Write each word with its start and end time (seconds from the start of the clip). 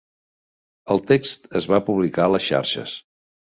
El 0.95 1.03
text 1.11 1.47
es 1.61 1.69
va 1.75 1.83
publicar 1.93 2.29
a 2.29 2.35
les 2.39 2.51
xarxes 2.51 3.01